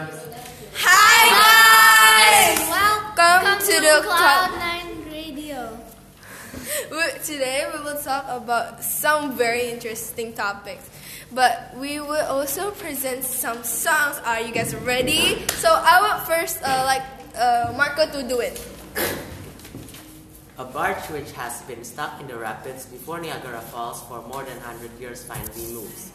[0.00, 2.56] Hi guys!
[2.72, 4.00] Welcome to the.
[4.08, 5.76] Cloud9 Radio.
[7.28, 10.88] Today we will talk about some very interesting topics,
[11.36, 14.16] but we will also present some songs.
[14.24, 15.44] Are you guys ready?
[15.60, 17.04] So I want first, uh, like
[17.36, 18.56] uh, Marco, to do it.
[20.56, 24.56] A barge which has been stuck in the rapids before Niagara Falls for more than
[24.64, 26.12] 100 years finally moves.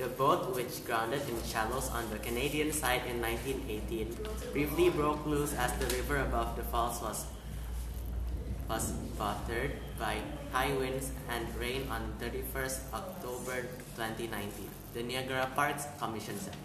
[0.00, 4.16] The boat, which grounded in shallows on the Canadian side in 1918,
[4.50, 7.26] briefly broke loose as the river above the falls was,
[8.66, 10.16] was battered by
[10.52, 16.56] high winds and rain on 31st October 2019, the Niagara Parks Commission said.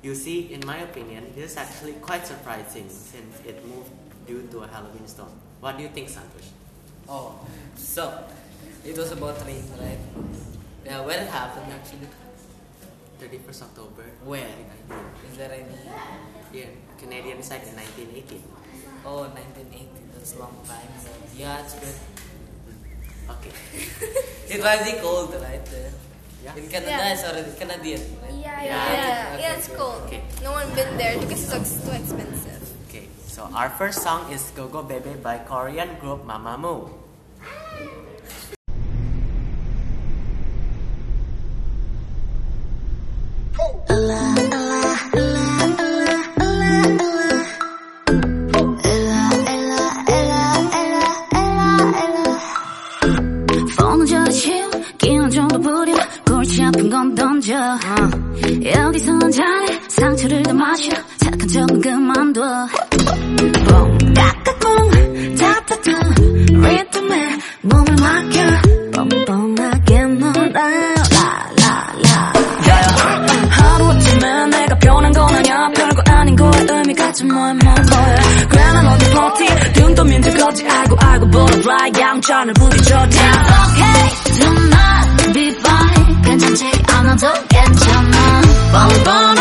[0.00, 3.92] You see, in my opinion, this is actually quite surprising since it moved
[4.26, 5.28] due to a Halloween storm.
[5.60, 6.48] What do you think, Santosh?
[7.06, 7.38] Oh,
[7.76, 8.24] so
[8.82, 9.98] it was about rain, right?
[10.86, 12.08] Yeah, when it happened actually.
[13.20, 14.04] 31st October.
[14.24, 14.46] Where?
[14.88, 15.30] 2019.
[15.30, 15.78] Is there any?
[16.52, 18.42] Yeah, Canadian side in 1918.
[19.06, 19.88] Oh, 1980.
[20.14, 20.88] That's a long time.
[21.00, 21.96] So, yeah, it's good.
[21.96, 23.32] Hmm.
[23.38, 23.52] Okay.
[24.52, 25.64] It was really cold, right?
[25.66, 25.90] there.
[26.44, 26.56] Yeah.
[26.58, 27.12] In Canada, Yeah.
[27.14, 28.34] it's already Canadian, right?
[28.34, 28.92] Yeah, Yeah, yeah.
[28.92, 29.78] yeah, okay, yeah, it's okay.
[29.78, 30.00] cold.
[30.10, 30.22] Okay.
[30.42, 32.60] No one been there because it's too expensive.
[32.90, 36.90] Okay, so our first song is Go Go Baby by Korean group Mamamoo.
[77.32, 78.16] 뭐해 뭐 뭐해
[78.50, 80.68] 괜한 어디 버티 등 떠민 적 없지.
[80.68, 86.22] 알고 알고 butterfly 양천을 부딪혀 down Okay tonight be fine.
[86.22, 88.42] 괜찮지 않아도 괜찮아.
[88.72, 89.31] 뻔뻔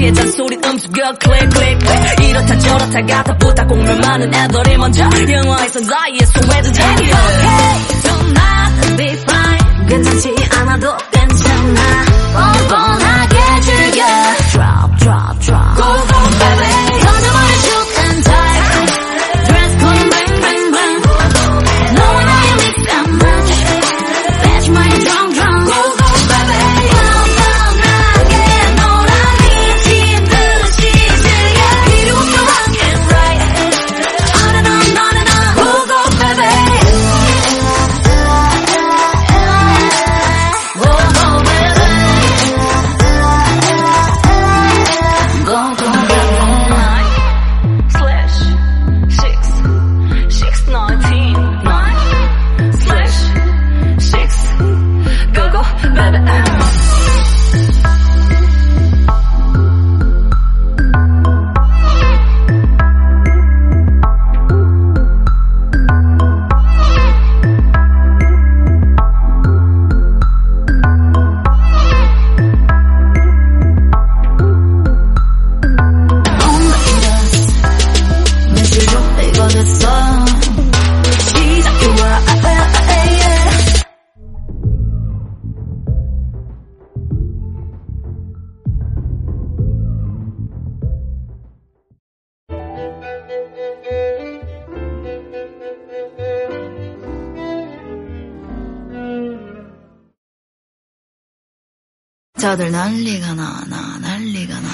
[0.00, 6.18] 시해 잔소리 음수겨 클릭 클릭 이렇다 저렇다 가다 보다 공면 많은 애들이 먼저 영화에서 나의
[6.26, 7.10] 소외도 되기.
[7.12, 9.86] Okay tonight be fine.
[9.88, 10.96] 괜찮지 않아도
[102.40, 104.68] 다들 난리가 나, 나 난리가 나.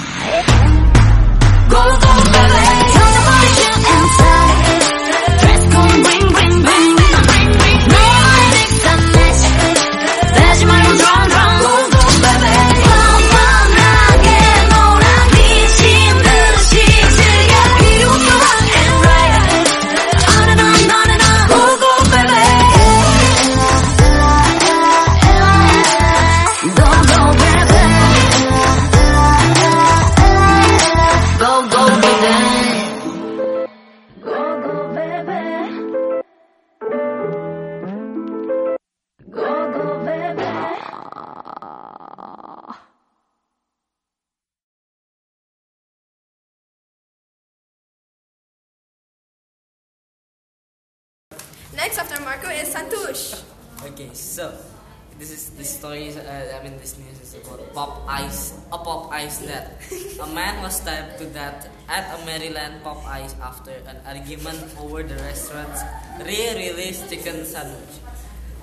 [55.57, 56.13] This story.
[56.13, 59.81] Is, uh, I mean, this news is about Popeyes, a Popeyes that
[60.21, 65.17] a man was stabbed to death at a Maryland Popeyes after an argument over the
[65.25, 65.81] restaurant's
[66.21, 67.97] re-released chicken sandwich.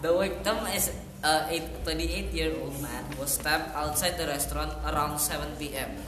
[0.07, 0.95] The victim is
[1.25, 1.51] a
[1.83, 5.99] 28-year-old man was stabbed outside the restaurant around 7 p.m.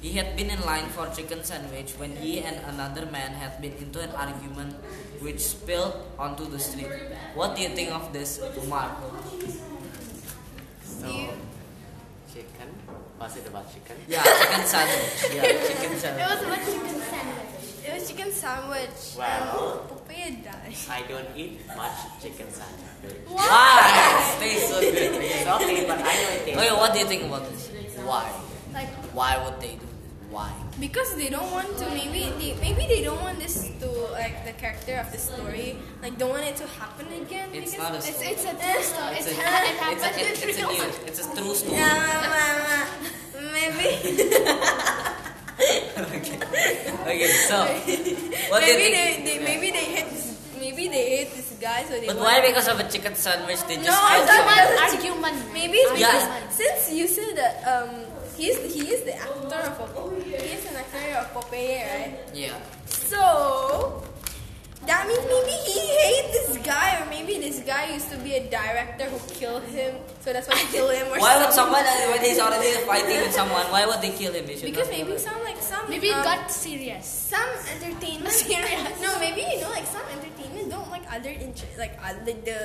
[0.00, 3.74] He had been in line for chicken sandwich when he and another man had been
[3.82, 4.78] into an argument
[5.18, 6.92] which spilled onto the street.
[7.34, 8.38] What do you think of this,
[8.68, 9.10] Marco?
[11.00, 11.28] So, You-
[12.32, 12.68] chicken.
[13.20, 13.96] Was it about chicken?
[14.08, 15.16] Yeah, chicken sandwich.
[15.36, 16.24] Yeah, chicken sandwich.
[16.24, 17.86] It was about chicken sandwich.
[17.86, 18.98] It was chicken sandwich.
[19.16, 19.80] Wow.
[19.80, 20.74] And Popeye died.
[20.90, 23.16] I don't eat much chicken sandwich.
[23.28, 24.36] Why?
[24.36, 24.94] It tastes so good.
[25.22, 26.60] It's okay, but I know it tastes.
[26.60, 27.70] Okay, what do you think about this?
[28.04, 28.26] Why?
[28.74, 29.85] Like, Why would they do this?
[30.30, 30.50] Why?
[30.80, 31.86] Because they don't want to.
[31.94, 35.78] Maybe they maybe they don't want this to like the character of the story.
[36.02, 37.48] Like don't want it to happen again.
[37.54, 38.28] It's because not a it's, story.
[38.34, 39.16] it's a true story.
[39.16, 40.96] It's It's, a, ha- it it's a, happened it's, in it's a real news.
[41.06, 41.76] It's a true story.
[41.78, 41.94] Yeah,
[42.26, 42.90] ma-
[43.38, 43.86] ma- maybe.
[45.56, 46.36] okay.
[47.06, 47.56] Okay, so
[48.50, 49.24] what do you maybe think?
[49.24, 50.26] they, they maybe they hate this.
[50.58, 52.06] Maybe they hate this guy, so they.
[52.10, 52.42] But why?
[52.42, 54.58] Because of a chicken sandwich, they just No, I killed thought someone.
[54.74, 55.36] that- Argument.
[55.54, 56.10] Maybe it's Yeah.
[56.10, 56.26] because
[56.58, 57.90] since you said that um
[58.36, 62.14] he's he is the actor of a, he is an actor of Popeye, right?
[62.34, 62.54] Yeah.
[62.86, 64.02] So
[64.86, 68.44] that means maybe he hates this guy, or maybe this guy used to be a
[68.50, 71.06] director who killed him, so that's why he killed him.
[71.10, 73.66] Or Why would someone uh, when he's already fighting with someone?
[73.74, 74.46] Why would they kill him?
[74.46, 77.06] They Because maybe some like some Maybe it um, got serious.
[77.06, 78.94] some entertainment Serious.
[79.02, 82.58] No, maybe you know like some entertainment don't like other inter- like other the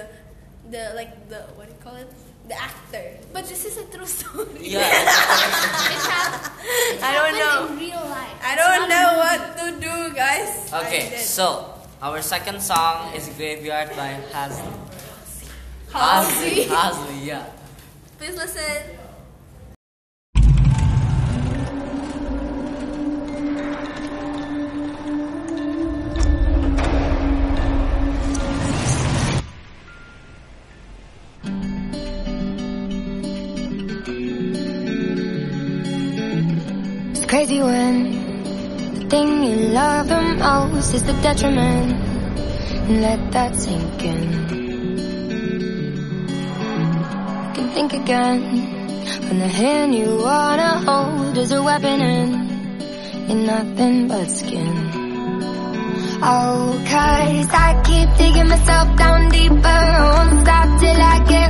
[0.70, 2.10] the like the what do you call it
[2.48, 3.18] the actor.
[3.34, 4.48] But this is a true story.
[4.60, 4.82] Yeah.
[5.92, 7.74] It, hap- it I don't happened know.
[7.74, 8.38] in real life.
[8.44, 10.72] I don't not know what to do, guys.
[10.86, 14.72] Okay, so our second song is Graveyard by Hasley.
[15.92, 16.66] Halsey.
[16.66, 17.46] Hasley, yeah.
[18.18, 18.98] Please listen.
[39.22, 41.92] Thing you love the most is the detriment.
[42.88, 44.22] And let that sink in.
[47.48, 48.40] You can think again
[49.26, 52.30] when the hand you wanna hold is a weapon and
[53.28, 54.74] you're nothing but skin.
[56.24, 59.78] Oh, cause I keep digging myself down deeper.
[59.98, 61.41] I won't stop till I get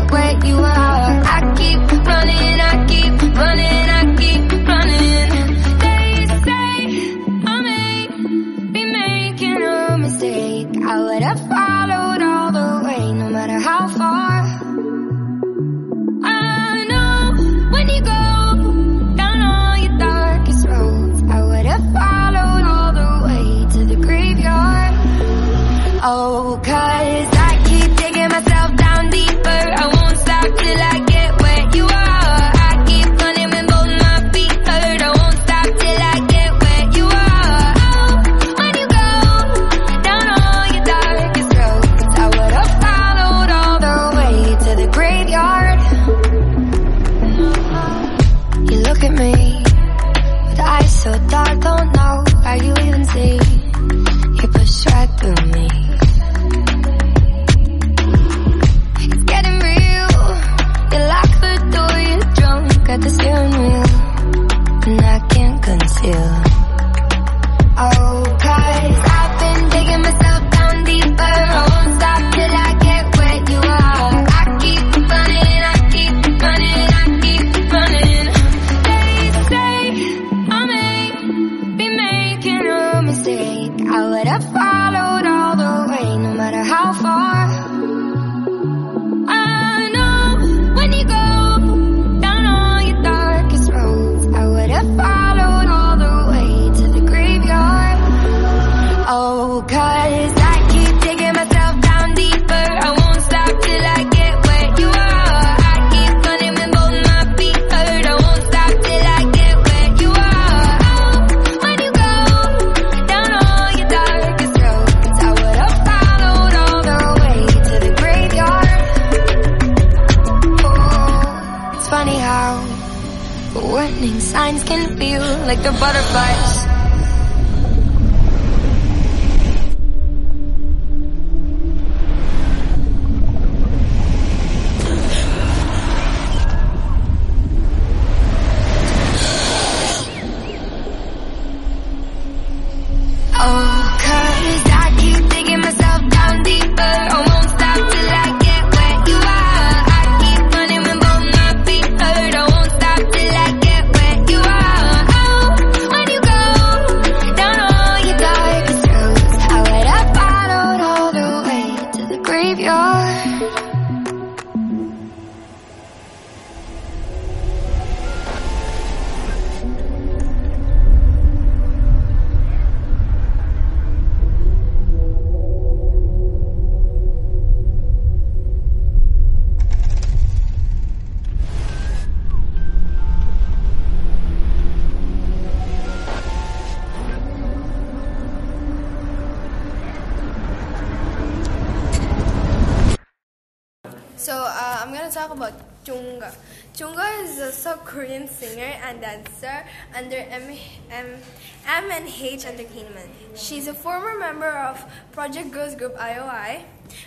[194.22, 196.30] So uh, I'm gonna talk about Chungha.
[196.78, 199.66] Chungha is a South Korean singer and dancer
[199.98, 200.46] under M,
[200.92, 201.18] M,
[201.66, 203.10] M and H Entertainment.
[203.34, 206.62] She's a former member of Project Girls Group IOI.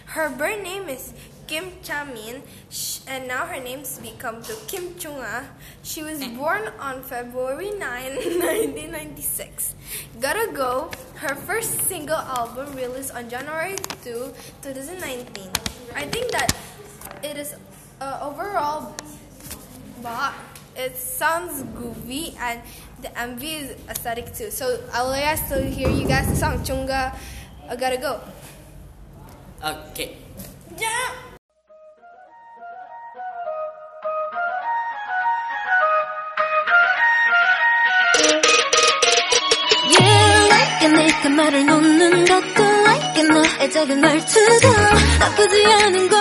[0.07, 1.15] Her birth name is
[1.47, 2.43] Kim Chamin,
[3.07, 5.47] and now her name's become to Kim Chungha.
[5.85, 6.37] She was mm.
[6.37, 9.77] born on February 9, 1996.
[10.19, 10.91] Gotta Go,
[11.23, 14.35] her first single album released on January 2,
[14.67, 15.53] 2019.
[15.95, 16.51] I think that
[17.25, 17.57] it is
[18.01, 18.95] uh, overall
[20.03, 20.35] bop.
[20.77, 22.61] It sounds groovy and
[23.01, 24.51] the MV is aesthetic too.
[24.51, 27.17] So I'll still hear you guys the song Chungha.
[27.69, 28.21] I gotta go.
[29.65, 30.19] Okay.
[30.77, 31.24] Yeah.
[43.85, 44.69] 작은 말투도
[45.19, 46.19] 나쁘지 않은 걸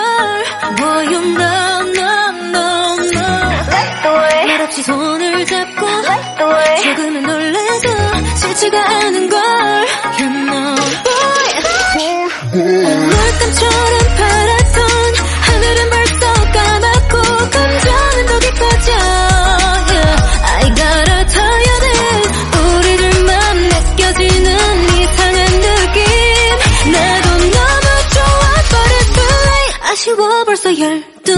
[0.76, 3.26] Boy you know no no no
[3.72, 7.88] like the way 말없이 손을 잡고 like the way 조금은 놀래도
[8.36, 9.33] 싫지가 않은 걸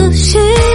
[0.07, 0.66] 可惜。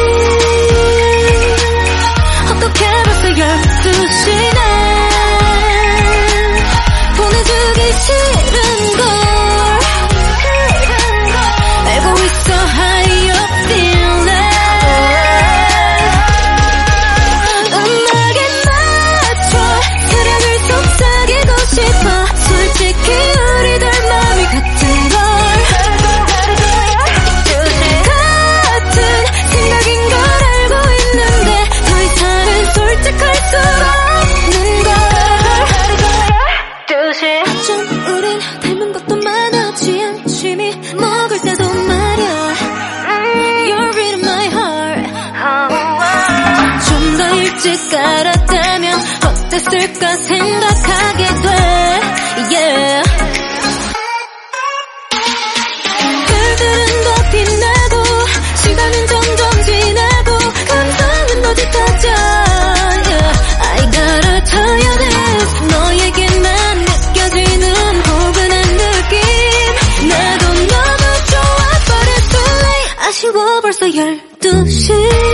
[74.42, 75.31] 的心。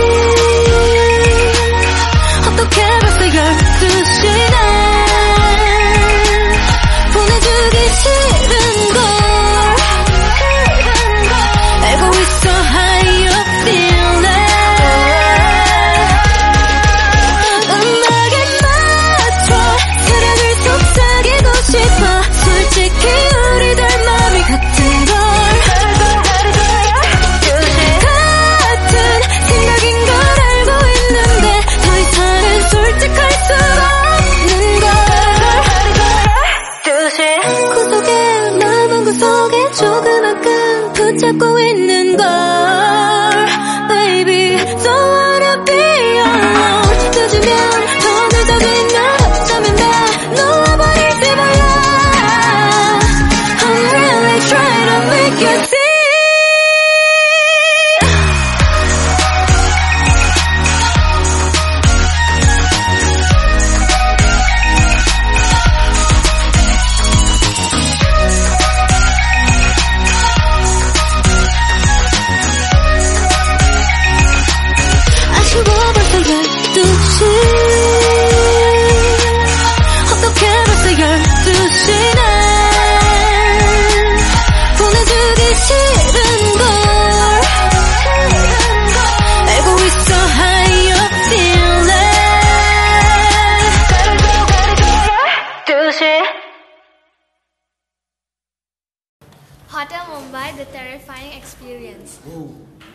[101.68, 102.18] experience.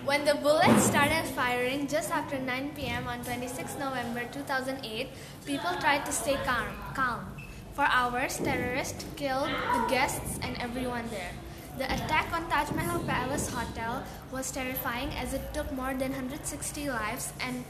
[0.03, 3.07] When the bullets started firing just after 9 p.m.
[3.07, 5.09] on 26 November 2008,
[5.45, 6.67] people tried to stay calm.
[6.95, 7.21] calm.
[7.73, 11.31] For hours, terrorists killed the guests and everyone there.
[11.77, 16.89] The attack on Taj Mahal Palace Hotel was terrifying as it took more than 160
[16.89, 17.63] lives and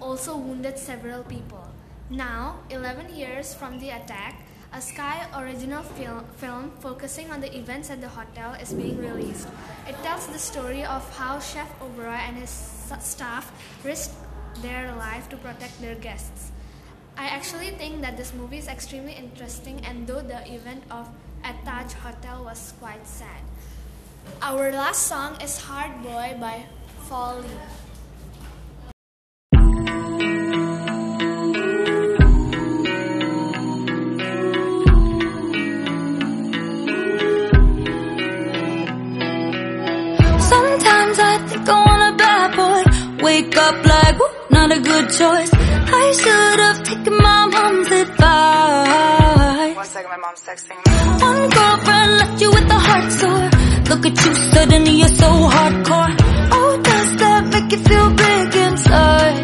[0.00, 1.68] also wounded several people.
[2.10, 4.42] Now, 11 years from the attack,
[4.72, 9.46] a Sky original film, film focusing on the events at the hotel is being released.
[9.86, 12.50] It tells the story of how Chef Oberoi and his
[13.00, 13.52] staff
[13.84, 14.14] risked
[14.62, 16.52] their life to protect their guests.
[17.16, 21.08] I actually think that this movie is extremely interesting, and though the event of
[21.44, 23.44] at Taj Hotel was quite sad.
[24.40, 26.64] Our last song is Hard Boy by
[27.10, 27.50] Folly.
[45.18, 45.50] choice.
[45.52, 49.76] I should have taken my mom's advice.
[49.76, 50.92] One second, my mom's texting me.
[51.28, 53.48] One girlfriend left you with a heart sore.
[53.90, 56.14] Look at you, suddenly you're so hardcore.
[56.56, 59.41] Oh, does that make you feel big inside?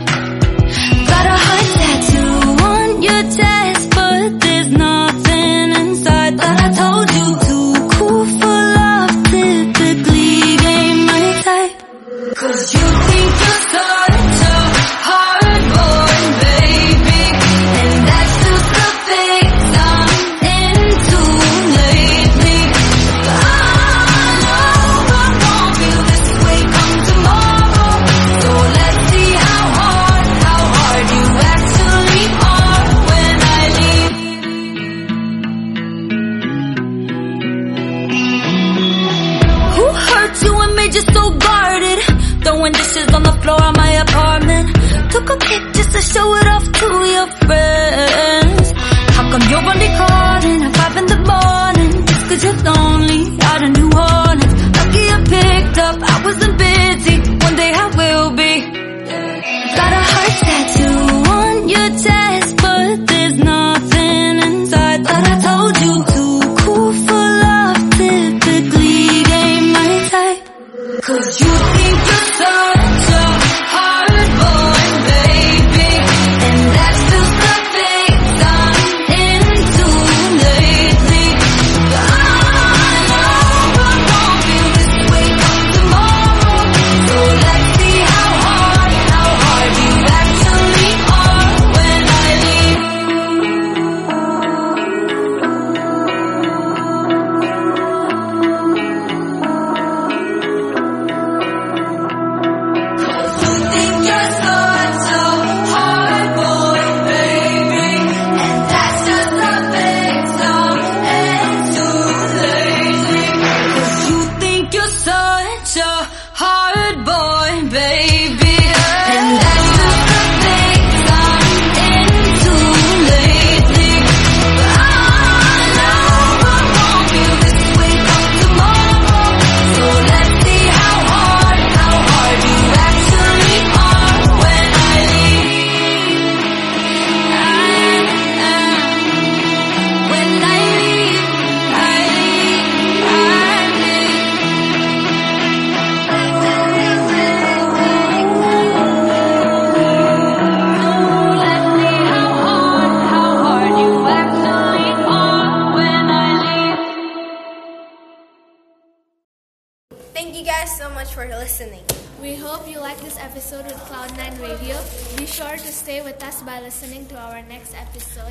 [167.98, 168.27] episode.